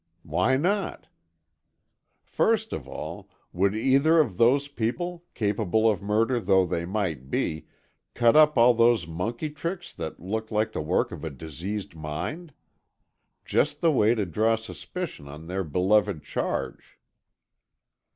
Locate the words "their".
15.45-15.63